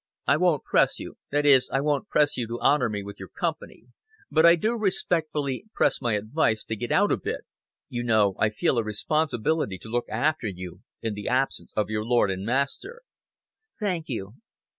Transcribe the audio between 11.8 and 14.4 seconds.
your lord and master." "Thank you."